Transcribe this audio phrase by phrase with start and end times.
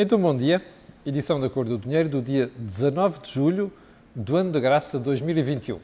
[0.00, 0.62] Então, bom dia.
[1.04, 3.72] Edição da Cor do Dinheiro do dia 19 de julho
[4.14, 5.80] do ano da graça 2021.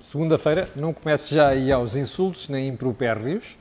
[0.00, 3.58] Segunda-feira, não comece já aí aos insultos nem impropérios.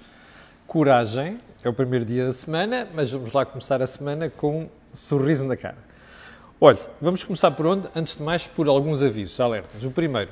[0.66, 4.70] Coragem, é o primeiro dia da semana, mas vamos lá começar a semana com um
[4.94, 5.78] sorriso na cara.
[6.62, 7.90] Olha, vamos começar por onde?
[7.94, 9.84] Antes de mais, por alguns avisos, alertas.
[9.84, 10.32] O primeiro,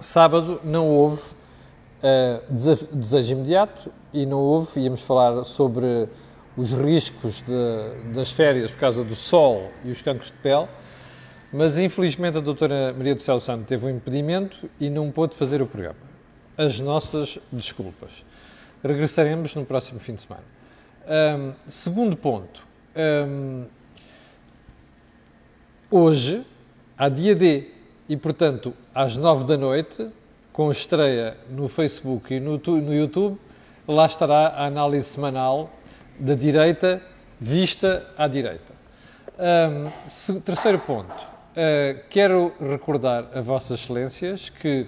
[0.00, 6.08] sábado não houve uh, desejo imediato e não houve, íamos falar sobre
[6.56, 10.66] os riscos de, das férias por causa do sol e os cancros de pele,
[11.52, 15.60] mas infelizmente a doutora Maria do Céu Santo teve um impedimento e não pôde fazer
[15.60, 15.98] o programa.
[16.56, 18.24] As nossas desculpas.
[18.82, 20.44] Regressaremos no próximo fim de semana.
[21.06, 22.62] Um, segundo ponto.
[22.96, 23.64] Um,
[25.90, 26.44] hoje,
[26.96, 27.70] há dia D,
[28.08, 30.08] e portanto, às nove da noite,
[30.52, 33.38] com estreia no Facebook e no, no YouTube,
[33.86, 35.70] lá estará a análise semanal
[36.18, 37.02] da direita
[37.40, 38.74] vista à direita.
[39.38, 41.12] Um, se, terceiro ponto.
[41.12, 44.86] Uh, quero recordar a Vossas Excelências que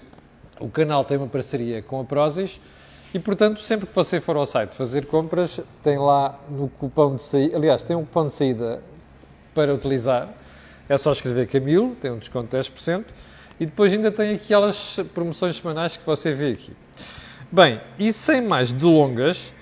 [0.61, 2.61] o canal tem uma parceria com a Prozis
[3.13, 7.23] e, portanto, sempre que você for ao site fazer compras, tem lá no cupom de
[7.23, 8.83] saída, aliás, tem um cupom de saída
[9.55, 10.29] para utilizar,
[10.89, 13.05] é só escrever Camilo, tem um desconto de 10%,
[13.59, 16.73] e depois ainda tem aquelas promoções semanais que você vê aqui.
[17.51, 19.53] Bem, e sem mais delongas,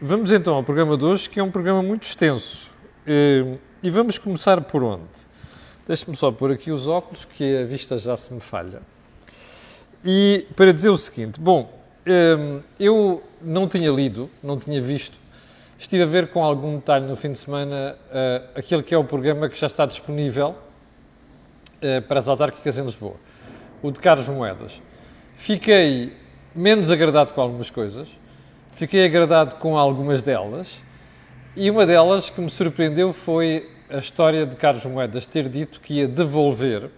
[0.00, 2.70] vamos então ao programa de hoje, que é um programa muito extenso.
[3.06, 5.04] Eh, e vamos começar por onde?
[5.86, 8.82] Deixe-me só pôr aqui os óculos, que a vista já se me falha.
[10.04, 11.72] E para dizer o seguinte, bom,
[12.04, 15.16] eh, eu não tinha lido, não tinha visto,
[15.78, 19.04] estive a ver com algum detalhe no fim de semana eh, aquele que é o
[19.04, 20.56] programa que já está disponível
[22.08, 23.16] para as autárquicas em Lisboa
[23.82, 24.80] o de Carlos Moedas.
[25.36, 26.12] Fiquei
[26.54, 28.08] menos agradado com algumas coisas,
[28.76, 30.80] fiquei agradado com algumas delas,
[31.56, 35.94] e uma delas que me surpreendeu foi a história de Carlos Moedas ter dito que
[35.94, 36.90] ia devolver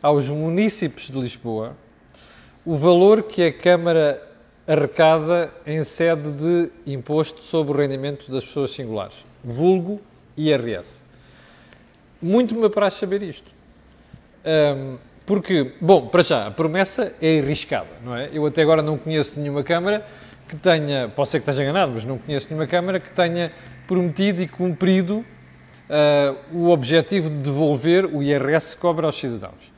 [0.00, 1.76] aos munícipes de Lisboa
[2.64, 4.22] o valor que a Câmara
[4.68, 10.00] arrecada em sede de imposto sobre o rendimento das pessoas singulares, vulgo
[10.36, 11.00] IRS.
[12.22, 13.50] Muito me apraz saber isto.
[14.44, 18.30] Um, porque, bom, para já, a promessa é arriscada, não é?
[18.32, 20.06] Eu até agora não conheço nenhuma Câmara
[20.48, 23.50] que tenha, posso ser que esteja enganado, mas não conheço nenhuma Câmara que tenha
[23.86, 29.72] prometido e cumprido uh, o objetivo de devolver o IRS que cobra aos cidadãos.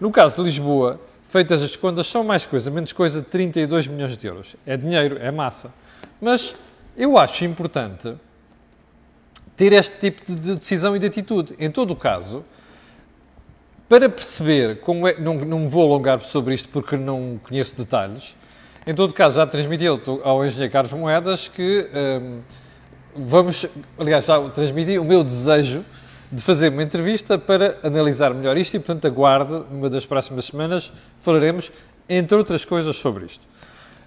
[0.00, 4.16] No caso de Lisboa, feitas as contas, são mais coisa, menos coisa de 32 milhões
[4.16, 4.56] de euros.
[4.66, 5.72] É dinheiro, é massa.
[6.20, 6.54] Mas
[6.96, 8.14] eu acho importante
[9.56, 11.54] ter este tipo de decisão e de atitude.
[11.58, 12.44] Em todo o caso,
[13.88, 18.34] para perceber como é, não, não me vou alongar sobre isto porque não conheço detalhes,
[18.86, 21.88] em todo caso já transmiti ao engenheiro Carlos Moedas que
[22.22, 22.40] um,
[23.16, 23.66] vamos,
[23.98, 25.84] aliás já transmiti o meu desejo
[26.30, 30.92] de fazer uma entrevista para analisar melhor isto e portanto aguarde, numa das próximas semanas
[31.20, 31.72] falaremos
[32.08, 33.42] entre outras coisas sobre isto.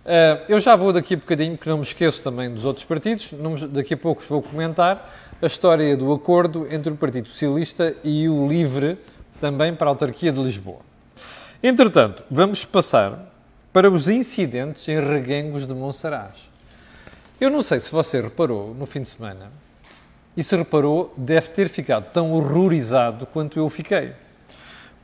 [0.06, 3.34] Uh, eu já vou daqui a bocadinho, que não me esqueço também dos outros partidos,
[3.70, 8.48] daqui a pouco vou comentar a história do acordo entre o Partido Socialista e o
[8.48, 8.98] LIVRE,
[9.42, 10.80] também para a autarquia de Lisboa.
[11.62, 13.37] Entretanto, vamos passar
[13.78, 16.34] para os incidentes em Reguengos de Monsaraz.
[17.40, 19.52] Eu não sei se você reparou no fim de semana,
[20.36, 24.14] e se reparou, deve ter ficado tão horrorizado quanto eu fiquei.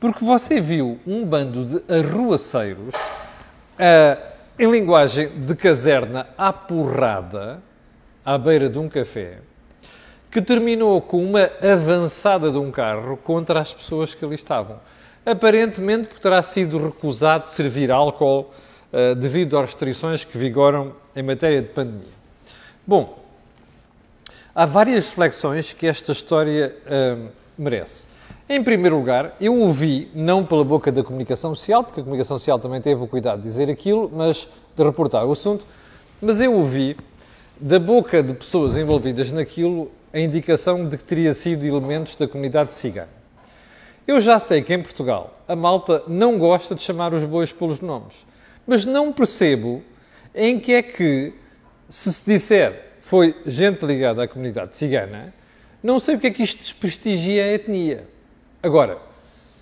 [0.00, 4.20] Porque você viu um bando de arruaceiros, uh,
[4.58, 7.62] em linguagem de caserna apurrada,
[8.24, 9.38] à beira de um café,
[10.32, 14.80] que terminou com uma avançada de um carro contra as pessoas que ali estavam.
[15.26, 18.50] Aparentemente porque terá sido recusado servir álcool
[18.92, 22.12] uh, devido às restrições que vigoram em matéria de pandemia.
[22.86, 23.18] Bom,
[24.54, 28.02] há várias reflexões que esta história uh, merece.
[28.46, 32.58] Em primeiro lugar, eu ouvi, não pela boca da comunicação social, porque a comunicação social
[32.58, 34.46] também teve o cuidado de dizer aquilo, mas
[34.76, 35.64] de reportar o assunto,
[36.20, 36.94] mas eu ouvi
[37.58, 42.74] da boca de pessoas envolvidas naquilo a indicação de que teria sido elementos da comunidade
[42.74, 43.23] cigana.
[44.06, 47.80] Eu já sei que em Portugal a malta não gosta de chamar os bois pelos
[47.80, 48.26] nomes,
[48.66, 49.82] mas não percebo
[50.34, 51.32] em que é que,
[51.88, 55.32] se se disser foi gente ligada à comunidade cigana,
[55.82, 58.06] não sei porque é que isto desprestigia a etnia.
[58.62, 58.98] Agora,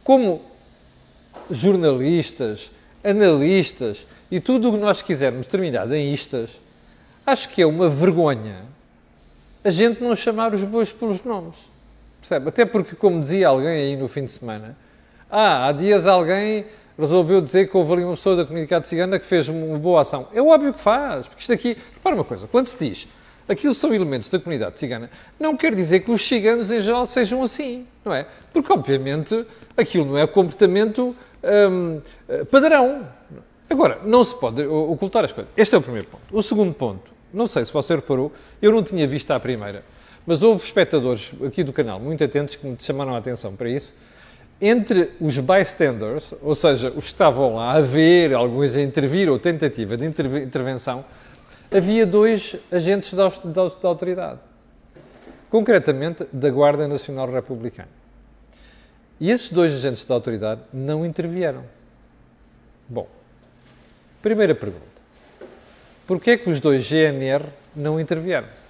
[0.04, 0.42] como
[1.50, 2.70] jornalistas,
[3.02, 6.60] analistas e tudo o que nós quisermos terminar em istas,
[7.26, 8.72] acho que é uma vergonha
[9.64, 11.71] a gente não chamar os bois pelos nomes.
[12.22, 12.48] Percebe?
[12.48, 14.74] Até porque, como dizia alguém aí no fim de semana,
[15.30, 16.64] ah, há dias alguém
[16.98, 20.28] resolveu dizer que houve ali uma pessoa da comunidade cigana que fez uma boa ação.
[20.32, 23.08] É óbvio que faz, porque isto aqui, repara uma coisa, quando se diz
[23.48, 27.42] aquilo são elementos da comunidade cigana, não quer dizer que os ciganos em geral sejam
[27.42, 28.26] assim, não é?
[28.52, 29.44] Porque, obviamente,
[29.76, 31.14] aquilo não é comportamento
[31.70, 32.00] hum,
[32.50, 33.06] padrão.
[33.69, 35.52] Agora, não se pode ocultar as coisas.
[35.56, 36.22] Este é o primeiro ponto.
[36.30, 39.82] O segundo ponto, não sei se você reparou, eu não tinha visto à primeira,
[40.26, 43.92] mas houve espectadores aqui do canal muito atentos que me chamaram a atenção para isso.
[44.60, 49.38] Entre os bystanders, ou seja, os que estavam lá a ver, alguns a intervir ou
[49.38, 51.04] tentativa de intervenção,
[51.70, 54.38] havia dois agentes da, da, da autoridade,
[55.50, 57.88] concretamente da Guarda Nacional Republicana.
[59.19, 61.64] E esses dois agentes da autoridade não intervieram.
[62.88, 63.08] Bom,
[64.20, 64.82] primeira pergunta.
[66.06, 68.61] Porquê é que os dois GNR não intervieram?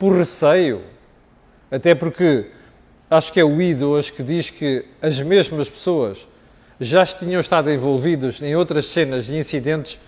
[0.00, 0.80] Por receio?
[1.70, 2.46] Até porque
[3.10, 6.26] acho que é o IDO hoje que diz que as mesmas pessoas
[6.80, 10.00] já tinham estado envolvidas em outras cenas e incidentes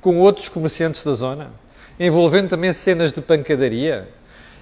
[0.00, 1.50] com outros comerciantes da zona,
[1.98, 4.08] envolvendo também cenas de pancadaria.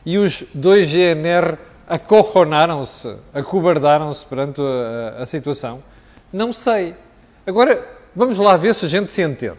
[0.07, 5.83] E os dois GNR acorronaram-se, acobardaram-se perante a, a, situação.
[6.33, 6.95] Não sei.
[7.47, 7.87] Agora,
[8.17, 9.59] vamos lá ver se a gente se entende.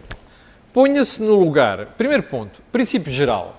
[0.73, 1.85] Ponha-se no lugar.
[1.99, 3.58] Primeiro ponto, princípio geral.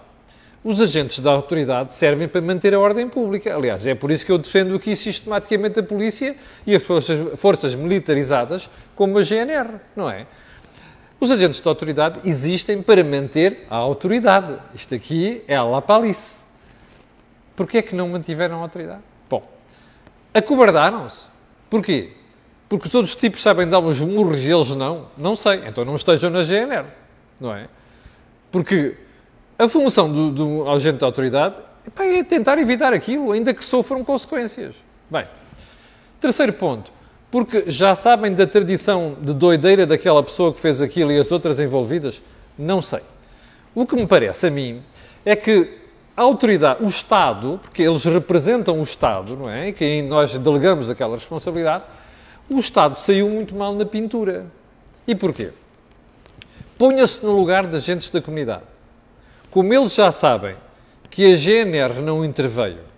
[0.62, 3.54] Os agentes da autoridade servem para manter a ordem pública.
[3.54, 6.36] Aliás, é por isso que eu defendo aqui sistematicamente a polícia
[6.66, 10.26] e as forças, forças militarizadas como a GNR, não é?
[11.18, 14.54] Os agentes de autoridade existem para manter a autoridade.
[14.74, 16.40] Isto aqui é a lapalice.
[17.56, 19.02] Porquê é que não mantiveram a autoridade?
[19.28, 19.42] Bom,
[20.34, 21.24] acobardaram-se.
[21.70, 22.12] Porquê?
[22.68, 25.06] Porque os outros tipos sabem dar uns murros e eles não?
[25.16, 25.62] Não sei.
[25.66, 26.86] Então não estejam na GNR,
[27.40, 27.68] não é?
[28.50, 28.96] Porque
[29.62, 31.54] a função do, do agente de autoridade
[31.98, 34.74] é tentar evitar aquilo, ainda que sofram consequências.
[35.10, 35.26] Bem,
[36.20, 36.90] terceiro ponto
[37.30, 41.60] porque já sabem da tradição de doideira daquela pessoa que fez aquilo e as outras
[41.60, 42.20] envolvidas?
[42.58, 43.00] Não sei.
[43.74, 44.82] O que me parece a mim
[45.24, 45.78] é que
[46.16, 49.70] a autoridade, o Estado, porque eles representam o Estado, não é?
[49.70, 51.84] Que nós delegamos aquela responsabilidade,
[52.50, 54.46] o Estado saiu muito mal na pintura.
[55.06, 55.50] E porquê?
[56.76, 58.64] Ponha-se no lugar de agentes da comunidade.
[59.50, 60.56] Como eles já sabem
[61.10, 62.90] que a GNR não interveio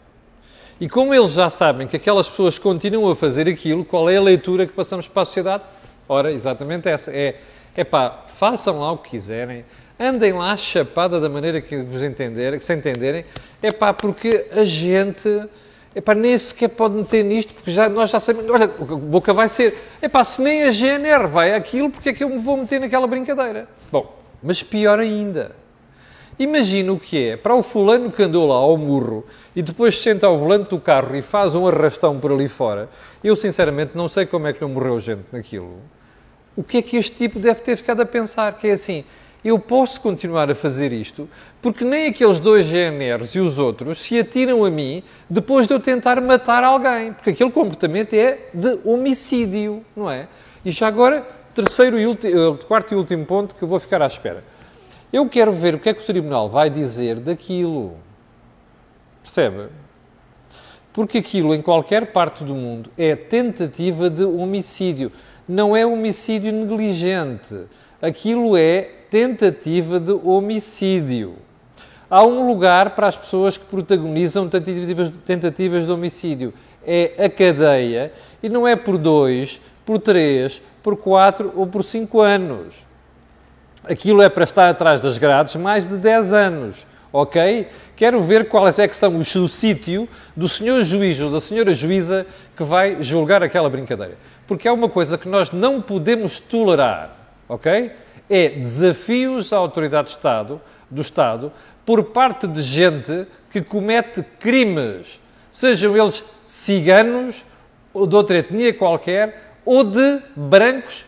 [0.78, 4.20] e como eles já sabem que aquelas pessoas continuam a fazer aquilo, qual é a
[4.20, 5.62] leitura que passamos para a sociedade?
[6.08, 7.10] Ora, exatamente essa.
[7.10, 7.36] É,
[7.74, 9.64] é pá, façam lá o que quiserem,
[9.98, 13.24] andem lá chapada da maneira que vos entenderem, que se entenderem,
[13.62, 15.44] é pá, porque a gente,
[15.94, 19.32] é pá, nem sequer pode meter nisto, porque já, nós já sabemos, olha, a boca
[19.32, 22.38] vai ser, é pá, se nem a GNR vai aquilo, porque é que eu me
[22.38, 23.68] vou meter naquela brincadeira?
[23.90, 25.61] Bom, mas pior ainda,
[26.42, 29.24] Imagina o que é para o fulano que andou lá ao murro
[29.54, 32.88] e depois se senta ao volante do carro e faz um arrastão por ali fora.
[33.22, 35.76] Eu, sinceramente, não sei como é que não morreu gente naquilo.
[36.56, 38.58] O que é que este tipo deve ter ficado a pensar?
[38.58, 39.04] Que é assim,
[39.44, 41.28] eu posso continuar a fazer isto
[41.62, 45.78] porque nem aqueles dois GNRs e os outros se atiram a mim depois de eu
[45.78, 47.12] tentar matar alguém.
[47.12, 50.26] Porque aquele comportamento é de homicídio, não é?
[50.64, 51.24] E já agora,
[51.54, 54.50] terceiro e eh, quarto e último ponto que eu vou ficar à espera.
[55.12, 57.98] Eu quero ver o que é que o Tribunal vai dizer daquilo.
[59.22, 59.68] Percebe?
[60.90, 65.12] Porque aquilo, em qualquer parte do mundo, é tentativa de homicídio.
[65.46, 67.66] Não é homicídio negligente.
[68.00, 71.34] Aquilo é tentativa de homicídio.
[72.08, 76.54] Há um lugar para as pessoas que protagonizam tentativas, tentativas de homicídio.
[76.86, 82.22] É a cadeia e não é por dois, por três, por quatro ou por cinco
[82.22, 82.91] anos
[83.84, 87.68] aquilo é para estar atrás das grades mais de 10 anos, ok?
[87.96, 91.74] Quero ver quais é que são os, o sítio do senhor juiz ou da senhora
[91.74, 94.16] juíza que vai julgar aquela brincadeira.
[94.46, 97.16] Porque é uma coisa que nós não podemos tolerar,
[97.48, 97.92] ok?
[98.28, 100.60] É desafios à autoridade de Estado,
[100.90, 101.52] do Estado
[101.84, 105.20] por parte de gente que comete crimes,
[105.52, 107.44] sejam eles ciganos
[107.92, 111.04] ou de outra etnia qualquer, ou de brancos,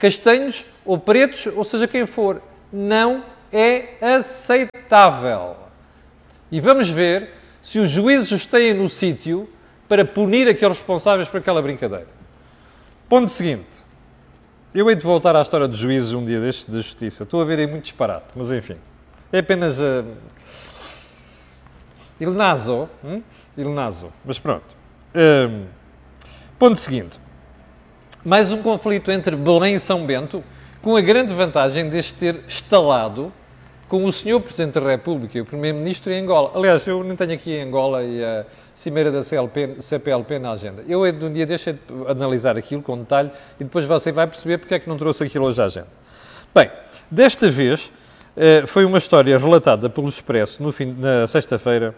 [0.00, 2.42] castanhos ou pretos, ou seja quem for,
[2.72, 5.56] não é aceitável.
[6.50, 9.48] E vamos ver se os juízes os têm no sítio
[9.88, 12.08] para punir aqueles responsáveis por aquela brincadeira.
[13.08, 13.84] Ponto seguinte.
[14.72, 17.24] Eu hei de voltar à história dos juízes um dia deste de justiça.
[17.24, 18.76] Estou a ver aí muito disparate, mas enfim.
[19.32, 19.80] É apenas.
[19.80, 20.04] Uh...
[22.20, 22.88] Il naso.
[23.04, 23.22] Hum?
[24.24, 24.64] Mas pronto.
[25.14, 25.66] Um...
[26.58, 27.18] Ponto seguinte.
[28.22, 30.44] Mais um conflito entre Belém e São Bento
[30.82, 33.32] com a grande vantagem deste ter estalado
[33.88, 36.52] com o senhor Presidente da República e o Primeiro-Ministro em Angola.
[36.54, 40.84] Aliás, eu nem tenho aqui Angola e a cimeira da CLP, CPLP na agenda.
[40.86, 44.58] Eu, de um dia, deixei de analisar aquilo com detalhe e depois você vai perceber
[44.58, 45.88] porque é que não trouxe aquilo hoje à agenda.
[46.54, 46.70] Bem,
[47.10, 47.90] desta vez,
[48.36, 51.92] Uh, foi uma história relatada pelo Expresso no fim, na sexta-feira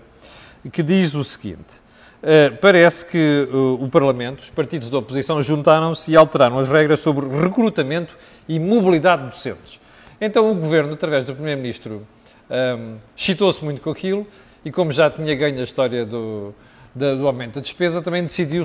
[0.72, 1.81] que diz o seguinte.
[2.22, 7.00] Uh, parece que uh, o Parlamento, os partidos da oposição, juntaram-se e alteraram as regras
[7.00, 8.16] sobre recrutamento
[8.48, 9.80] e mobilidade de docentes.
[10.20, 12.06] Então o Governo, através do Primeiro-Ministro,
[12.48, 14.24] um, chitou-se muito com aquilo
[14.64, 16.54] e, como já tinha ganho a história do,
[16.94, 18.64] do, aumento da despesa, também decidiu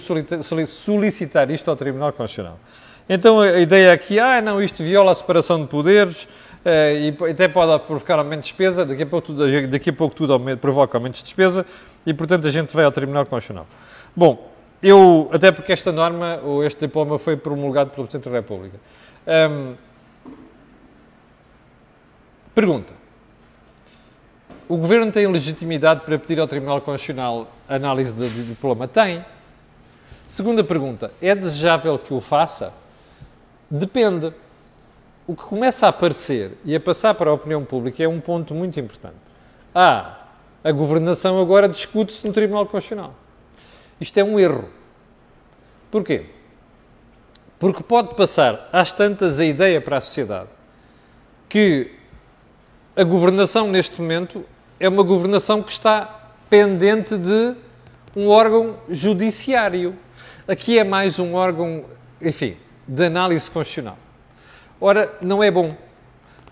[0.67, 2.59] solicitar isto ao Tribunal Constitucional.
[3.09, 6.27] Então a ideia aqui, ah, não, isto viola a separação de poderes
[6.65, 10.33] e até pode provocar aumento de despesa, daqui a pouco tudo, daqui a pouco tudo
[10.33, 11.65] aumento, provoca aumento de despesa
[12.05, 13.67] e, portanto, a gente vai ao Tribunal Constitucional.
[14.15, 18.79] Bom, eu, até porque esta norma, ou este diploma, foi promulgado pelo Presidente da República.
[22.53, 22.93] Pergunta.
[24.69, 28.87] O Governo tem legitimidade para pedir ao Tribunal Constitucional análise do diploma?
[28.87, 29.23] Tem.
[30.27, 31.11] Segunda pergunta.
[31.21, 32.73] É desejável que o faça?
[33.71, 34.33] Depende.
[35.27, 38.55] O que começa a aparecer e a passar para a opinião pública é um ponto
[38.55, 39.17] muito importante.
[39.75, 40.21] Ah,
[40.63, 43.13] a governação agora discute-se no Tribunal Constitucional.
[43.99, 44.69] Isto é um erro.
[45.91, 46.27] Porquê?
[47.59, 50.49] Porque pode passar às tantas a ideia para a sociedade
[51.49, 51.91] que
[52.95, 54.45] a governação neste momento
[54.79, 57.53] é uma governação que está pendente de
[58.15, 59.95] um órgão judiciário.
[60.47, 61.83] Aqui é mais um órgão,
[62.21, 62.55] enfim,
[62.87, 63.97] de análise constitucional.
[64.79, 65.75] Ora, não é bom,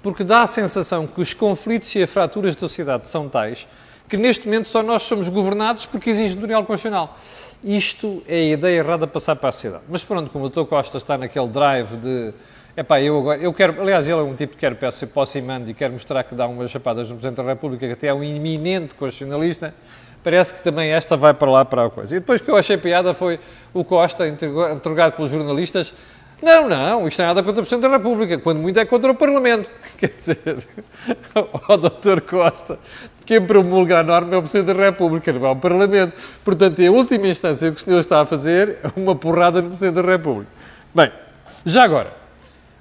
[0.02, 3.68] porque dá a sensação que os conflitos e as fraturas da sociedade são tais
[4.08, 7.18] que neste momento só nós somos governados porque existe o Tribunal Constitucional.
[7.64, 9.84] Isto é a ideia errada a passar para a sociedade.
[9.90, 10.66] Mas pronto, como o Dr.
[10.66, 12.34] Costa está naquele drive de
[12.78, 15.42] Epá, eu agora, eu quero, aliás, ele é um tipo que quer peço posse e
[15.42, 18.14] mando e quer mostrar que dá umas chapadas no Presidente da República, que até é
[18.14, 19.74] um iminente constitucionalista,
[20.22, 22.18] parece que também esta vai para lá para a coisa.
[22.18, 23.40] E depois que eu achei piada foi
[23.74, 25.94] o Costa, interrogado pelos jornalistas,
[26.46, 29.16] não, não, isto é nada contra o Presidente da República, quando muito é contra o
[29.16, 29.68] Parlamento.
[29.98, 30.38] Quer dizer,
[31.68, 32.22] o Dr.
[32.22, 32.78] Costa,
[33.26, 36.14] quem promulga a norma é o Presidente da República, não é o Parlamento.
[36.44, 39.70] Portanto, em última instância, o que o senhor está a fazer é uma porrada no
[39.70, 40.52] Presidente da República.
[40.94, 41.12] Bem,
[41.66, 42.14] já agora,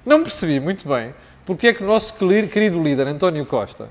[0.05, 3.89] não percebi muito bem porque é que o nosso querido líder, António Costa,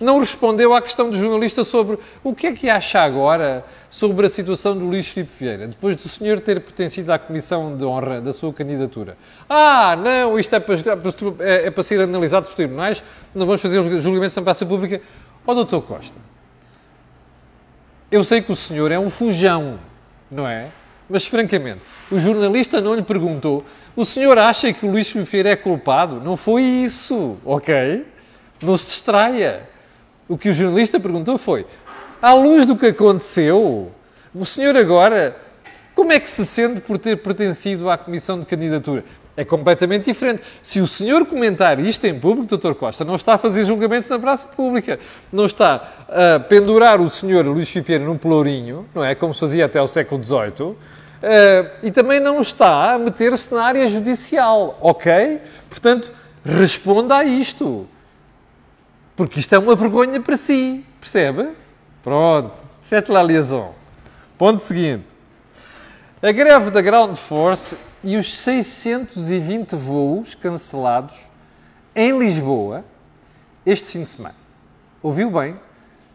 [0.00, 4.30] não respondeu à questão do jornalista sobre o que é que acha agora sobre a
[4.30, 8.32] situação do Luís Filipe Vieira, depois do senhor ter pertencido à comissão de honra da
[8.32, 9.16] sua candidatura.
[9.48, 10.74] Ah, não, isto é para,
[11.40, 13.02] é, é para ser analisado pelos tribunais,
[13.34, 15.00] não vamos fazer julgamentos na praça pública.
[15.46, 16.16] Ó, oh, doutor Costa,
[18.10, 19.78] eu sei que o senhor é um fujão,
[20.30, 20.70] não é?
[21.08, 23.64] Mas, francamente, o jornalista não lhe perguntou
[23.96, 26.20] o senhor acha que o Luís Filipe é culpado?
[26.20, 28.04] Não foi isso, ok?
[28.60, 29.68] Não se distraia.
[30.28, 31.66] O que o jornalista perguntou foi:
[32.20, 33.90] à luz do que aconteceu,
[34.34, 35.36] o senhor agora,
[35.94, 39.04] como é que se sente por ter pertencido à comissão de candidatura?
[39.36, 40.42] É completamente diferente.
[40.62, 42.74] Se o senhor comentar isto em público, Dr.
[42.74, 45.00] Costa, não está a fazer julgamentos na praça pública.
[45.32, 49.16] Não está a pendurar o senhor Luís Fifeira num pelourinho, não é?
[49.16, 50.76] Como se fazia até o século XVIII
[51.24, 55.40] Uh, e também não está a meter-se na área judicial, ok?
[55.70, 56.12] Portanto,
[56.44, 57.88] responda a isto.
[59.16, 61.50] Porque isto é uma vergonha para si, percebe?
[62.02, 63.72] Pronto, faites la liaison.
[64.36, 65.06] Ponto seguinte.
[66.20, 71.28] A greve da Ground Force e os 620 voos cancelados
[71.94, 72.84] em Lisboa
[73.64, 74.34] este fim de semana.
[75.02, 75.56] Ouviu bem?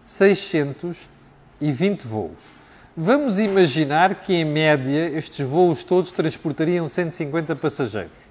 [0.06, 2.52] 620 voos.
[2.98, 8.28] Vamos imaginar que, em média, estes voos todos transportariam 150 passageiros.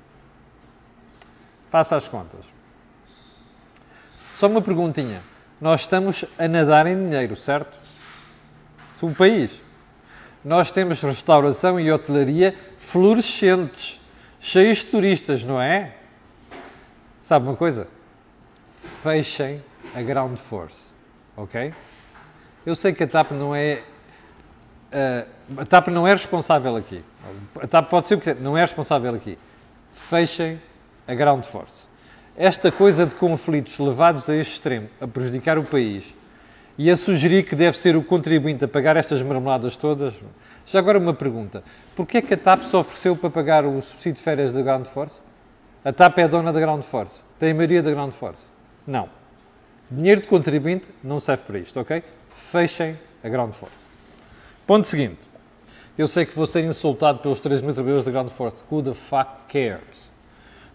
[1.71, 2.58] Faça as contas.
[4.39, 5.21] Só uma perguntinha.
[5.61, 7.77] Nós estamos a nadar em dinheiro, certo?
[9.03, 9.61] Um país.
[10.45, 14.01] Nós temos restauração e hotelaria florescentes,
[14.39, 15.97] cheios de turistas, não é?
[17.21, 17.89] Sabe uma coisa?
[19.03, 19.61] Fechem
[19.93, 20.87] a ground force,
[21.37, 21.75] ok?
[22.65, 23.83] Eu sei que a TAP não é
[25.57, 27.05] a TAP não é responsável aqui.
[27.61, 29.37] A TAP pode ser o que não é responsável aqui.
[29.95, 30.63] Fechem
[31.09, 31.88] a ground force.
[32.41, 36.15] Esta coisa de conflitos levados a este extremo, a prejudicar o país
[36.79, 40.21] e a sugerir que deve ser o contribuinte a pagar estas marmeladas todas.
[40.65, 41.65] Já agora uma pergunta.
[41.97, 44.87] Porquê é que a TAP só ofereceu para pagar o subsídio de férias da Ground
[44.87, 45.19] Force?
[45.85, 47.21] A TAP é dona da Ground Force.
[47.41, 48.45] Tem a maioria da Ground Force.
[48.87, 49.09] Não.
[49.91, 52.05] Dinheiro de contribuinte não serve para isto, ok?
[52.53, 53.75] Fechem a Ground Force.
[54.65, 55.19] Ponto seguinte.
[55.99, 58.63] Eu sei que vou ser insultado pelos 3 mil trabalhadores da Ground Force.
[58.71, 60.08] Who the fuck cares?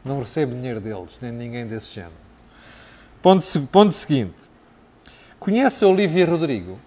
[0.04, 2.14] Não recebo dinheiro deles, nem ninguém desse género.
[3.22, 4.36] Ponto, ponto seguinte.
[5.40, 6.80] Conhece a Olivia Rodrigo?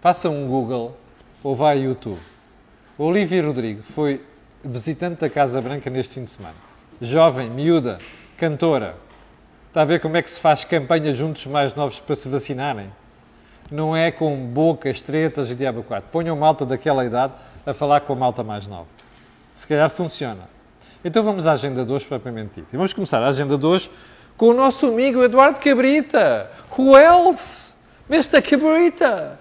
[0.00, 0.96] Faça um Google
[1.42, 2.20] ou vá a YouTube.
[2.96, 4.24] Olivia Rodrigo foi
[4.64, 6.56] visitante da Casa Branca neste fim de semana.
[7.00, 7.98] Jovem, miúda,
[8.36, 8.96] cantora.
[9.68, 12.90] Está a ver como é que se faz campanha juntos mais novos para se vacinarem?
[13.70, 16.10] Não é com bocas, tretas e diabo 4.
[16.10, 17.34] Ponham malta daquela idade
[17.66, 18.88] a falar com a malta mais nova.
[19.50, 20.48] Se calhar funciona.
[21.04, 22.68] Então vamos à agenda de hoje propriamente dita.
[22.72, 23.90] E vamos começar a agenda de hoje
[24.36, 26.50] com o nosso amigo Eduardo Cabrita.
[26.76, 27.74] Who else?
[28.10, 28.42] Mr.
[28.42, 29.38] Cabrita,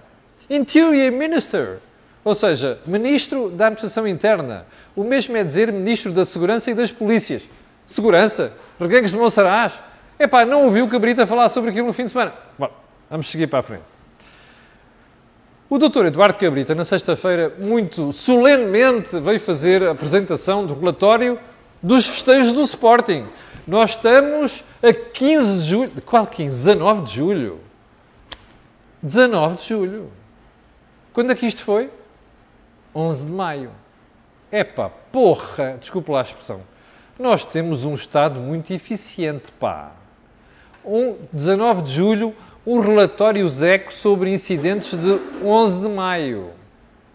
[0.50, 1.80] Interior Minister.
[2.24, 4.66] Ou seja, Ministro da Administração Interna.
[4.96, 7.50] O mesmo é dizer Ministro da Segurança e das Polícias.
[7.88, 8.54] Segurança?
[8.80, 9.82] Reguengos de Monsaraz?
[10.20, 12.34] Epá, não ouviu o Cabrita falar sobre aquilo no fim de semana.
[12.58, 12.70] Bom,
[13.10, 13.97] vamos seguir para a frente.
[15.70, 16.06] O Dr.
[16.06, 21.38] Eduardo Cabrita, na sexta-feira, muito solenemente, veio fazer a apresentação do relatório
[21.84, 23.26] dos festejos do Sporting.
[23.68, 26.02] Nós estamos a 15 de julho.
[26.06, 26.58] Qual 15?
[26.58, 27.60] 19 de julho.
[29.04, 30.10] 19 de julho.
[31.12, 31.90] Quando é que isto foi?
[32.96, 33.72] 11 de maio.
[34.50, 36.62] Epá, porra, desculpa lá a expressão.
[37.20, 39.92] Nós temos um Estado muito eficiente, pá.
[40.86, 42.34] Um, 19 de julho,
[42.68, 46.50] um relatório ZECO sobre incidentes de 11 de maio.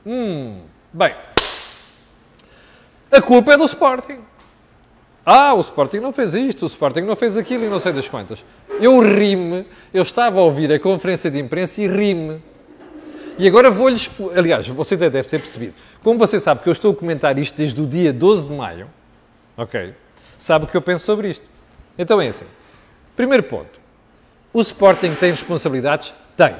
[0.05, 1.15] Hum, bem.
[3.11, 4.21] A culpa é do Sporting.
[5.27, 8.09] Ah, o Sporting não fez isto, o Sporting não fez aquilo e não sei das
[8.09, 8.43] quantas.
[8.81, 12.41] Eu ri-me, eu estava a ouvir a conferência de imprensa e ri-me.
[13.39, 14.11] E agora vou-lhes.
[14.35, 15.75] Aliás, você deve ter percebido.
[16.03, 18.89] Como você sabe que eu estou a comentar isto desde o dia 12 de maio,
[19.55, 19.95] ok?
[20.39, 21.45] Sabe o que eu penso sobre isto.
[21.99, 22.47] Então é assim.
[23.15, 23.82] Primeiro ponto.
[24.53, 26.13] O Sporting tem responsabilidades?
[26.37, 26.57] Tem.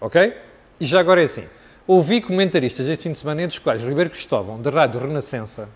[0.00, 0.36] Ok?
[0.78, 1.44] E já agora é assim.
[1.86, 5.68] Ouvi comentaristas este fim de semana, entre os quais Ribeiro Cristóvão, da Rádio Renascença,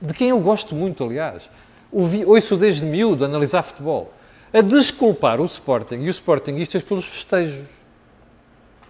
[0.00, 1.48] de quem eu gosto muito, aliás.
[1.90, 4.12] Ouvi, ouço desde miúdo analisar futebol,
[4.52, 7.66] a desculpar o Sporting e os Sportingistas pelos festejos.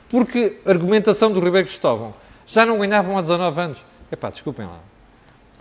[0.09, 2.15] Porque argumentação do Ribeiro Cristóvão
[2.47, 3.85] já não ganhavam há 19 anos.
[4.11, 4.94] Epá, desculpem lá.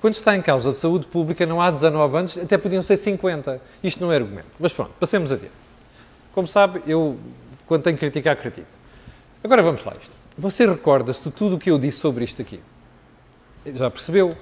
[0.03, 3.61] Quando está em causa a saúde pública, não há 19 anos, até podiam ser 50.
[3.81, 4.49] Isto não é argumento.
[4.59, 5.53] Mas pronto, passemos adiante.
[6.33, 7.17] Como sabe, eu,
[7.65, 8.67] quando tenho que criticar, critico.
[9.41, 10.11] Agora vamos lá isto.
[10.37, 12.59] Você recorda-se de tudo o que eu disse sobre isto aqui?
[13.65, 14.35] Já percebeu?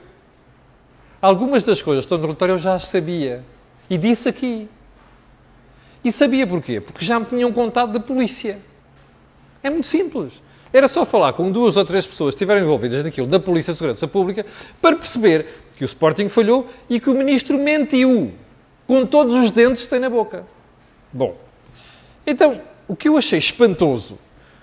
[1.21, 3.43] Algumas das coisas que estão no relatório eu já as sabia.
[3.88, 4.67] E disse aqui.
[6.04, 6.82] E sabia porquê?
[6.82, 8.58] Porque já me tinham contado da polícia.
[9.62, 10.41] É muito simples.
[10.73, 13.79] Era só falar com duas ou três pessoas que estiveram envolvidas naquilo, da Polícia de
[13.79, 14.45] Segurança Pública,
[14.81, 18.31] para perceber que o Sporting falhou e que o Ministro mentiu,
[18.88, 20.45] com todos os dentes que tem na boca.
[21.12, 21.36] Bom,
[22.25, 24.17] então, o que eu achei espantoso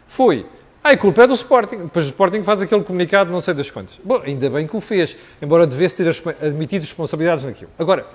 [0.06, 0.46] foi
[0.82, 1.76] ah, a culpa é do Sporting.
[1.78, 3.98] Depois o Sporting faz aquele comunicado, não sei das quantas.
[4.02, 6.08] Bom, ainda bem que o fez, embora devesse ter
[6.40, 7.70] admitido responsabilidades naquilo.
[7.78, 8.06] Agora,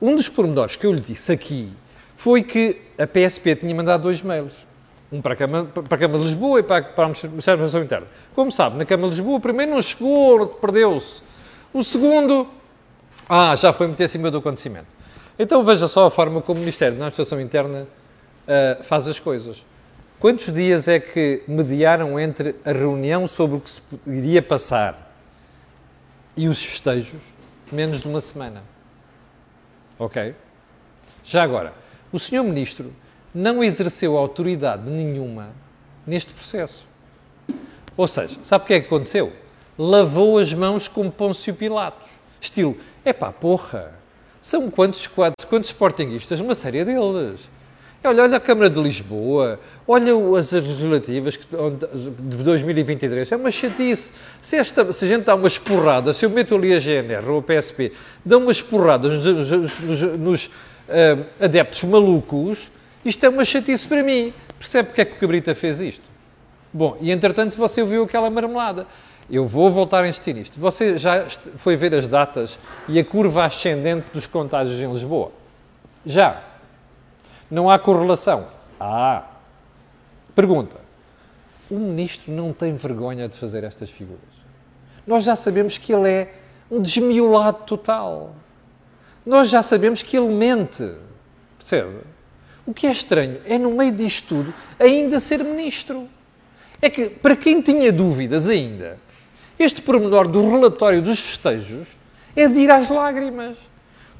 [0.00, 1.70] um dos pormenores que eu lhe disse aqui
[2.16, 4.54] foi que a PSP tinha mandado dois mails.
[5.12, 7.52] Um para a Câmara, para a Câmara de Lisboa e para, para o Ministério da
[7.52, 8.06] Administração Interna.
[8.34, 11.22] Como sabe, na Câmara de Lisboa, o primeiro não chegou, perdeu-se.
[11.72, 12.48] O segundo,
[13.28, 14.86] ah, já foi meter acima do acontecimento.
[15.38, 17.86] Então veja só a forma como o Ministério da Administração Interna
[18.46, 19.64] uh, faz as coisas.
[20.18, 25.14] Quantos dias é que mediaram entre a reunião sobre o que se iria passar
[26.36, 27.22] e os festejos?
[27.72, 28.62] Menos de uma semana.
[29.98, 30.34] Ok?
[31.24, 31.72] Já agora,
[32.12, 32.42] o Sr.
[32.42, 32.92] Ministro
[33.34, 35.48] não exerceu autoridade nenhuma
[36.06, 36.84] neste processo.
[37.96, 39.32] Ou seja, sabe o que é que aconteceu?
[39.78, 42.10] Lavou as mãos como Pôncio Pilatos.
[42.40, 43.92] Estilo, é pá, porra,
[44.42, 46.40] são quantos, quantos, quantos sportinguistas?
[46.40, 47.48] Uma série deles.
[48.02, 54.10] Olha, olha a Câmara de Lisboa, olha as legislativas de 2023, é uma chatice.
[54.40, 57.40] Se, esta, se a gente dá umas porradas, se eu meto ali a GNR ou
[57.40, 57.92] a PSP,
[58.24, 62.70] dá umas porradas nos, nos, nos uh, adeptos malucos,
[63.04, 64.32] isto é uma chatice para mim.
[64.58, 66.04] Percebe porque é que o Cabrita fez isto?
[66.72, 68.86] Bom, e entretanto você ouviu aquela marmelada.
[69.30, 70.58] Eu vou voltar a insistir nisto.
[70.58, 72.58] Você já foi ver as datas
[72.88, 75.32] e a curva ascendente dos contágios em Lisboa?
[76.04, 76.42] Já.
[77.50, 78.48] Não há correlação?
[78.78, 79.24] Ah.
[80.34, 80.76] Pergunta.
[81.70, 84.20] O ministro não tem vergonha de fazer estas figuras?
[85.06, 86.34] Nós já sabemos que ele é
[86.70, 88.34] um desmiolado total.
[89.24, 90.92] Nós já sabemos que ele mente.
[91.58, 92.00] Percebe?
[92.70, 96.08] O que é estranho é, no meio disto tudo, ainda ser ministro.
[96.80, 98.96] É que, para quem tinha dúvidas ainda,
[99.58, 101.88] este pormenor do relatório dos festejos
[102.36, 103.56] é de ir às lágrimas.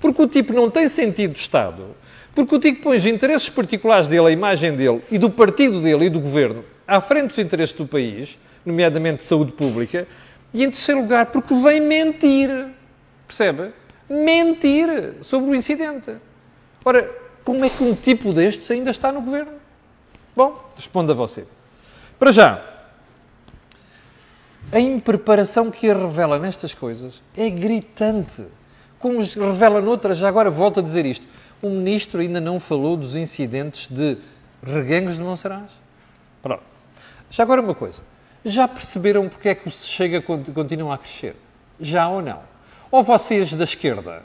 [0.01, 1.95] Porque o tipo não tem sentido de Estado,
[2.35, 6.07] porque o tipo põe os interesses particulares dele, a imagem dele e do partido dele
[6.07, 8.37] e do governo à frente dos interesses do país,
[8.67, 10.09] nomeadamente de saúde pública,
[10.53, 12.51] e em terceiro lugar, porque vem mentir.
[13.29, 13.71] Percebe?
[14.09, 14.89] Mentir
[15.23, 16.17] sobre o incidente.
[16.85, 19.55] Ora, como é que um tipo destes ainda está no governo?
[20.37, 21.49] Bom, responda você.
[22.17, 22.65] Para já,
[24.71, 28.47] a impreparação que a revela nestas coisas é gritante.
[29.01, 31.27] Como revela noutras, já agora volto a dizer isto.
[31.61, 34.17] O ministro ainda não falou dos incidentes de
[34.63, 35.73] reguengos de Monsaraz.
[36.41, 36.63] Pronto.
[37.31, 38.01] Já agora uma coisa.
[38.45, 41.35] Já perceberam porque é que o Chega continua a crescer?
[41.81, 42.43] Já ou não?
[42.93, 44.23] Ou vocês da esquerda,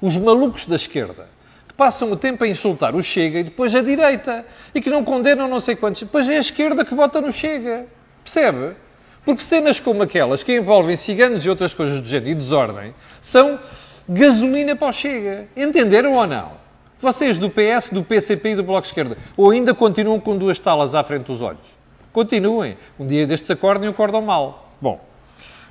[0.00, 1.39] os malucos da esquerda, que
[1.80, 5.48] passam o tempo a insultar o Chega e depois a direita, e que não condenam
[5.48, 7.86] não sei quantos, depois é a esquerda que vota no Chega.
[8.22, 8.76] Percebe?
[9.24, 13.58] Porque cenas como aquelas que envolvem ciganos e outras coisas do género e desordem são
[14.06, 15.48] gasolina para o Chega.
[15.56, 16.52] Entenderam ou não?
[16.98, 20.94] Vocês do PS, do PCP e do Bloco Esquerda, ou ainda continuam com duas talas
[20.94, 21.74] à frente dos olhos?
[22.12, 22.76] Continuem.
[22.98, 24.70] Um dia destes acordem e acordam mal.
[24.82, 25.02] Bom,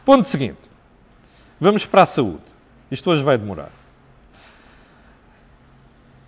[0.04, 0.58] ponto seguinte.
[1.60, 2.42] Vamos para a saúde.
[2.90, 3.79] Isto hoje vai demorar.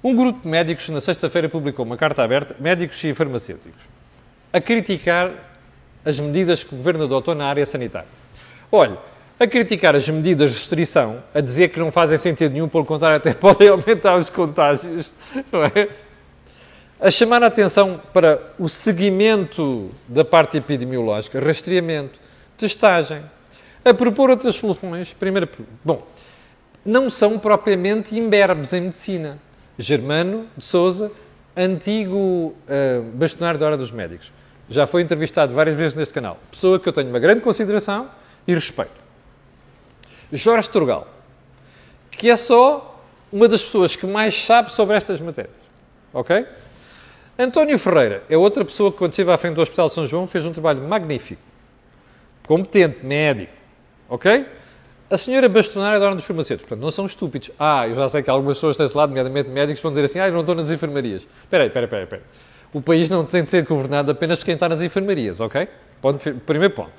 [0.04, 3.84] Um grupo de médicos, na sexta-feira, publicou uma carta aberta, médicos e farmacêuticos,
[4.52, 5.32] a criticar
[6.04, 8.08] as medidas que o Governo adotou na área sanitária.
[8.72, 8.98] Olha,
[9.40, 13.18] a criticar as medidas de restrição, a dizer que não fazem sentido nenhum, pelo contrário,
[13.18, 15.12] até podem aumentar os contágios,
[15.52, 15.90] não é?
[17.00, 22.20] A chamar a atenção para o seguimento da parte epidemiológica, rastreamento,
[22.58, 23.24] testagem,
[23.84, 25.12] a propor outras soluções.
[25.14, 25.50] Primeiro,
[25.84, 26.06] bom,
[26.86, 29.40] não são propriamente imberbes em medicina.
[29.78, 31.12] Germano de Souza,
[31.56, 34.32] antigo uh, bastonário da Hora dos Médicos.
[34.70, 36.38] Já foi entrevistado várias vezes neste canal.
[36.50, 38.10] Pessoa que eu tenho uma grande consideração
[38.48, 39.02] e respeito.
[40.32, 41.08] Jorge Turgal,
[42.10, 45.56] que é só uma das pessoas que mais sabe sobre estas matérias.
[46.14, 46.46] Ok?
[47.38, 50.28] António Ferreira é outra pessoa que, quando esteve à frente do Hospital de São João,
[50.28, 51.42] fez um trabalho magnífico.
[52.48, 53.54] Competente, médico.
[54.10, 54.46] Ok?
[55.12, 56.70] A senhora bastonária da Ordem dos Farmacêuticos.
[56.70, 57.52] Portanto, não são estúpidos.
[57.60, 60.30] Ah, eu já sei que algumas pessoas desse lado, nomeadamente médicos, vão dizer assim, ah,
[60.30, 61.28] eu não estou nas enfermarias.
[61.44, 62.24] Espera aí, espera, espera, espera.
[62.74, 65.68] O país não tem de ser governado apenas por quem está nas enfermarias, ok?
[66.02, 66.92] Ponto, primeiro ponto.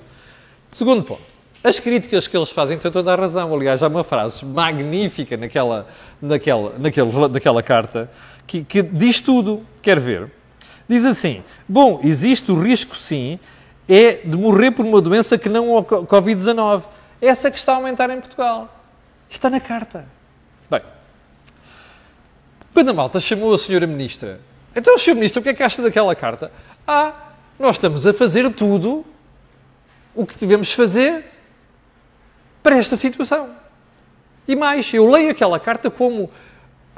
[0.70, 1.22] Segundo ponto.
[1.64, 3.54] As críticas que eles fazem têm toda a razão.
[3.54, 5.86] Aliás, há uma frase magnífica naquela,
[6.20, 8.10] naquela, naquela, naquela carta
[8.46, 9.62] que, que diz tudo.
[9.80, 10.30] Quer ver?
[10.86, 13.38] Diz assim: Bom, existe o risco, sim,
[13.88, 16.82] é de morrer por uma doença que não o Covid-19.
[17.22, 18.68] Essa que está a aumentar em Portugal.
[19.30, 20.04] Está na carta.
[20.68, 20.82] Bem,
[22.74, 24.40] quando a malta chamou a senhora ministra,
[24.74, 26.50] então, senhor ministro, o que é que acha daquela carta?
[26.84, 27.12] Ah,
[27.60, 29.06] nós estamos a fazer tudo
[30.16, 31.24] o que devemos fazer
[32.60, 33.50] para esta situação.
[34.48, 36.28] E mais, eu leio aquela carta como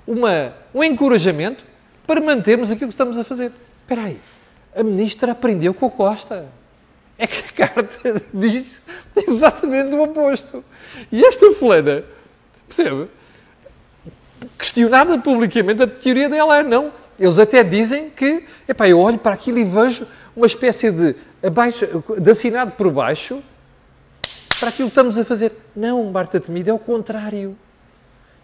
[0.06, 1.64] uma, um encorajamento
[2.06, 3.52] para mantermos aquilo que estamos a fazer.
[3.82, 4.20] Espera aí,
[4.74, 6.46] a ministra aprendeu com a Costa.
[7.18, 8.82] É que a carta diz
[9.16, 10.64] exatamente o oposto.
[11.10, 12.04] E esta fulana,
[12.68, 13.08] percebe?
[14.58, 16.92] Questionada publicamente, a teoria dela é não.
[17.18, 21.86] Eles até dizem que, epá, eu olho para aquilo e vejo uma espécie de, abaixo,
[22.18, 23.42] de assinado por baixo
[24.58, 25.52] para aquilo que estamos a fazer.
[25.74, 27.56] Não, Marta Temido, é o contrário.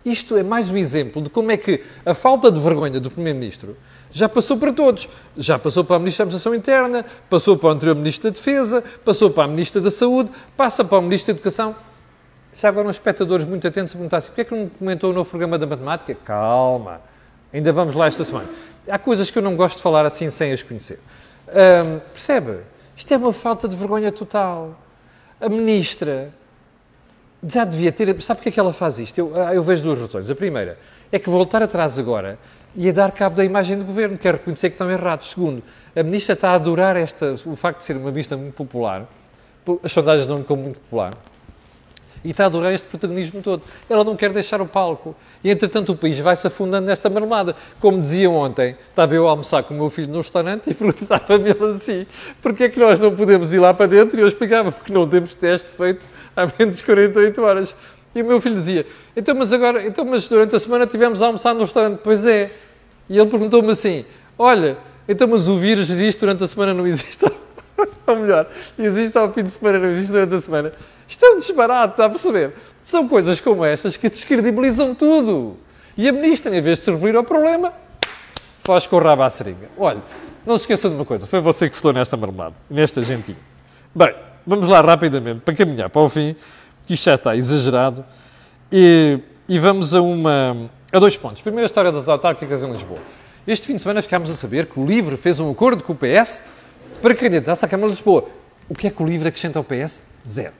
[0.05, 3.77] Isto é mais um exemplo de como é que a falta de vergonha do Primeiro-Ministro
[4.11, 5.09] já passou para todos.
[5.37, 8.83] Já passou para a Ministra da Administração Interna, passou para o anterior Ministro da Defesa,
[9.05, 11.75] passou para a Ministra da Saúde, passa para o Ministro da Educação.
[12.55, 15.57] Já agora uns espectadores muito atentos perguntassem porquê é que não comentou o novo programa
[15.57, 16.17] da matemática?
[16.25, 17.01] Calma,
[17.53, 18.49] ainda vamos lá esta semana.
[18.89, 20.99] Há coisas que eu não gosto de falar assim sem as conhecer.
[21.49, 22.59] Hum, percebe?
[22.97, 24.77] Isto é uma falta de vergonha total
[25.41, 26.33] a ministra
[27.43, 28.09] já devia ter.
[28.21, 29.17] Sabe porque é que ela faz isto?
[29.19, 30.31] Eu, ah, eu vejo duas razões.
[30.31, 30.79] A primeira
[31.11, 32.39] é que voltar atrás agora
[32.75, 35.31] ia dar cabo da imagem do governo, quer reconhecer que estão errados.
[35.31, 35.63] Segundo,
[35.95, 39.07] a ministra está a adorar esta, o facto de ser uma ministra muito popular,
[39.83, 41.13] as sondagens dão-lhe como muito popular,
[42.25, 43.63] e está a adorar este protagonismo todo.
[43.89, 45.17] Ela não quer deixar o palco.
[45.43, 47.57] E, entretanto, o país vai se afundando nesta marmelada.
[47.81, 51.51] Como dizia ontem, estava eu a almoçar com o meu filho no restaurante e perguntava-me
[51.75, 52.07] assim,
[52.43, 54.19] porquê é que nós não podemos ir lá para dentro?
[54.19, 56.07] E eu explicava, porque não temos teste feito
[56.37, 57.75] há menos de 48 horas.
[58.15, 61.27] E o meu filho dizia, então, mas agora, então, mas durante a semana tivemos a
[61.27, 62.01] almoçar no restaurante.
[62.03, 62.51] Pois é.
[63.09, 64.05] E ele perguntou-me assim,
[64.39, 64.77] olha,
[65.09, 67.25] então, mas o vírus existe durante a semana, não existe?
[68.07, 70.73] Ou melhor, existe ao fim de semana, não existe durante a semana.
[71.09, 72.53] Isto é um disparate, está a perceber?
[72.83, 75.57] São coisas como estas que descredibilizam tudo.
[75.97, 77.73] E a ministra, em vez de servir ao problema,
[78.61, 79.69] faz com o rabo à seringa.
[79.77, 80.01] Olha,
[80.47, 83.39] não se esqueça de uma coisa, foi você que votou nesta marmelada, nesta gentinha.
[83.95, 84.15] Bem,
[84.47, 86.37] vamos lá rapidamente, para caminhar para o fim,
[86.87, 88.05] que isto já está exagerado,
[88.73, 91.43] e, e vamos a, uma, a dois pontos.
[91.43, 93.01] Primeiro, a história das autárquicas em Lisboa.
[93.47, 95.97] Este fim de semana ficámos a saber que o LIVRE fez um acordo com o
[95.97, 96.43] PS
[97.01, 98.29] para candidatar-se à Câmara de Lisboa.
[98.69, 100.03] O que é que o LIVRE acrescenta ao PS?
[100.29, 100.53] Zero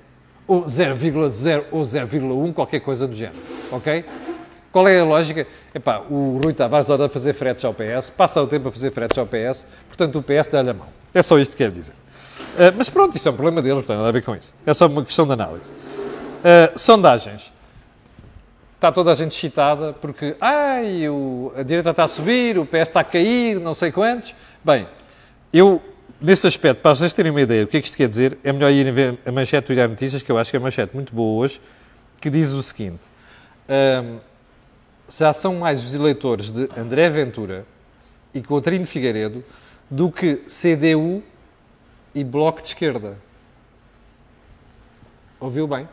[0.51, 3.39] ou 0,0 ou 0,1, qualquer coisa do género.
[3.71, 4.05] Ok?
[4.73, 5.47] Qual é a lógica?
[5.73, 9.17] Epá, o Rui Tavares adora fazer fretes ao PS, passa o tempo a fazer fretes
[9.17, 10.89] ao PS, portanto o PS dá-lhe a mão.
[11.15, 11.93] É só isto que quer dizer.
[11.93, 14.53] Uh, mas pronto, isso é um problema deles, não tem nada a ver com isso.
[14.67, 15.73] É só uma questão de análise.
[16.41, 17.53] Uh, sondagens.
[18.75, 22.89] está toda a gente excitada porque ai, o, a direita está a subir, o PS
[22.89, 24.35] está a cair, não sei quantos.
[24.65, 24.89] Bem,
[25.53, 25.83] eu,
[26.19, 28.53] nesse aspecto, para vocês terem uma ideia do que é que isto quer dizer, é
[28.53, 30.95] melhor irem ver a manchete do Diário Notícias, que eu acho que é uma manchete
[30.95, 31.61] muito boa hoje,
[32.23, 33.03] que diz o seguinte:
[33.69, 34.19] um,
[35.11, 37.67] já são mais os eleitores de André Ventura
[38.33, 39.45] e Coutinho Figueiredo
[39.91, 41.23] do que CDU
[42.15, 43.19] e Bloco de Esquerda.
[45.39, 45.89] Ouviu bem?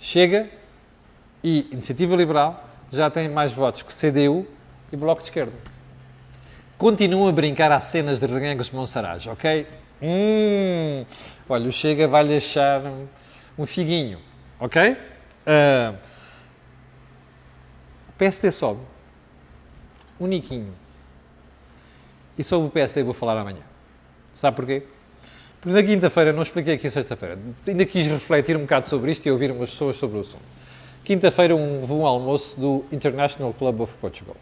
[0.00, 0.48] Chega
[1.44, 4.46] e Iniciativa Liberal já tem mais votos que CDU
[4.90, 5.52] e Bloco de Esquerda.
[6.78, 9.66] Continuam a brincar às cenas de Regangos Monsaraz, ok?
[10.02, 11.04] Hum,
[11.46, 12.80] olha, o Chega vai-lhe achar
[13.58, 14.18] um figuinho,
[14.58, 14.92] ok?
[14.92, 15.94] Uh,
[18.08, 18.80] o PSD sobe.
[20.18, 20.74] Um niquinho.
[22.38, 23.62] E sobre o PSD vou falar amanhã.
[24.34, 24.82] Sabe porquê?
[25.60, 29.30] Porque na quinta-feira, não expliquei aqui sexta-feira, ainda quis refletir um bocado sobre isto e
[29.30, 30.42] ouvir umas pessoas sobre o assunto.
[31.04, 34.36] Quinta-feira um, um almoço do International Club of Portugal.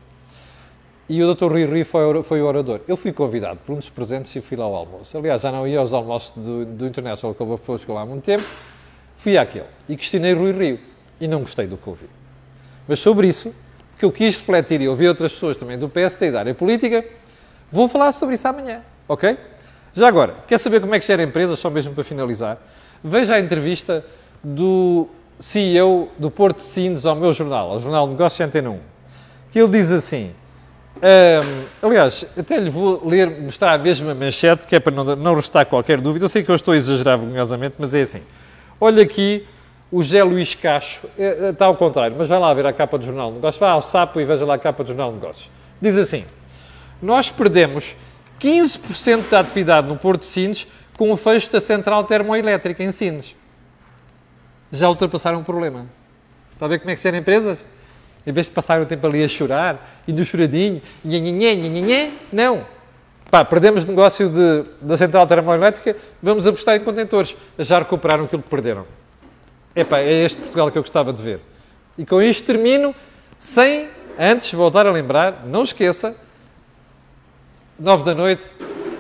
[1.09, 1.47] E o Dr.
[1.47, 2.81] Rui Rui foi, foi o orador.
[2.87, 5.17] Eu fui convidado por um dos presentes e fui lá ao almoço.
[5.17, 8.45] Aliás, já não ia aos almoços do, do International Club of Portugal há muito tempo.
[9.17, 10.79] Fui àquele e questionei Rui Rio.
[11.21, 12.07] E não gostei do que ouvi.
[12.87, 13.53] Mas sobre isso,
[13.93, 17.05] porque eu quis refletir e ouvir outras pessoas também do PST e da área política,
[17.73, 19.37] vou falar sobre isso amanhã, ok?
[19.99, 22.57] Já agora, quer saber como é que gera empresas, só mesmo para finalizar?
[23.03, 24.05] Veja a entrevista
[24.45, 25.09] do
[25.41, 28.79] CEO do Porto de Sines ao meu jornal, ao Jornal Negócios Antena 1,
[29.51, 30.31] que ele diz assim,
[30.99, 35.35] um, aliás, até lhe vou ler, mostrar a mesma manchete, que é para não, não
[35.35, 38.23] restar qualquer dúvida, eu sei que eu estou a exagerar vergonhosamente, mas é assim,
[38.81, 39.45] olha aqui
[39.91, 42.97] o José Luís Cacho, é, é, está ao contrário, mas vai lá ver a capa
[42.99, 45.19] do Jornal de Negócios, vá ao sapo e veja lá a capa do Jornal de
[45.19, 45.51] Negócios.
[45.83, 46.25] Diz assim,
[47.03, 47.97] nós perdemos
[48.41, 53.37] 15% da atividade no Porto de Sines com o fecho da central termoelétrica em Sines.
[54.73, 55.87] Já ultrapassaram o problema.
[56.53, 57.65] Está a ver como é que são empresas?
[58.27, 61.81] Em vez de passarem o tempo ali a chorar, e do choradinho, nhê, nhê, nhê,
[61.81, 62.67] nhê, não.
[63.31, 67.37] Pá, perdemos negócio de, da central termoelétrica, vamos apostar em contentores.
[67.59, 68.87] Já recuperaram aquilo que perderam.
[69.75, 71.41] Epá, é este Portugal que eu gostava de ver.
[71.97, 72.95] E com isto termino,
[73.39, 76.17] sem antes voltar a lembrar, não esqueça,
[77.79, 78.45] 9 da noite,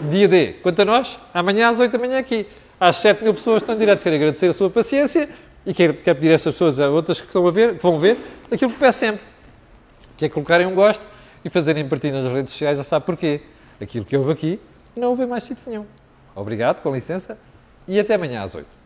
[0.08, 0.52] dia D.
[0.62, 2.46] Quanto a nós, amanhã às 8 da manhã aqui.
[2.78, 4.02] Às 7 mil pessoas estão direto.
[4.02, 5.28] Quero agradecer a sua paciência
[5.66, 7.98] e quero, quero pedir a essas pessoas, a outras que estão a ver, que vão
[7.98, 8.16] ver,
[8.50, 9.20] aquilo que peço sempre.
[10.16, 11.08] Que é colocarem um gosto
[11.44, 13.40] e fazerem partilha nas redes sociais, já sabe porquê.
[13.80, 14.60] Aquilo que houve aqui,
[14.96, 15.86] não houve mais sítio nenhum.
[16.34, 17.38] Obrigado, com licença,
[17.86, 18.77] e até amanhã às 8.